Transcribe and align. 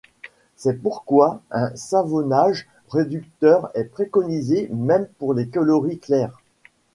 C'est 0.55 0.81
pourquoi 0.81 1.43
un 1.51 1.75
savonnage 1.75 2.67
réducteur 2.89 3.69
est 3.75 3.83
préconisé, 3.83 4.67
même 4.71 5.05
pour 5.19 5.35
les 5.35 5.47
coloris 5.47 5.99
clairs. 5.99 6.39